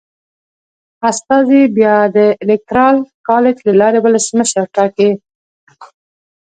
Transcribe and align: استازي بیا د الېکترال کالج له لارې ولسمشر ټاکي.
استازي 1.09 1.61
بیا 1.75 1.95
د 2.15 2.17
الېکترال 2.43 2.97
کالج 3.27 3.55
له 3.67 3.73
لارې 3.81 3.99
ولسمشر 4.01 4.63
ټاکي. 4.75 5.11